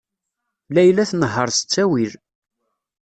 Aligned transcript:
Layla 0.73 1.03
tnehheṛ 1.09 1.47
s 1.51 1.59
ttawil. 1.61 2.13